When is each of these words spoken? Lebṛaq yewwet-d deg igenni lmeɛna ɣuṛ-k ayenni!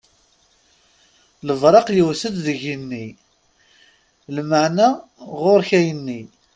Lebṛaq 1.47 1.87
yewwet-d 1.95 2.35
deg 2.45 2.55
igenni 2.59 3.05
lmeɛna 4.35 4.89
ɣuṛ-k 5.41 5.69
ayenni! 5.79 6.21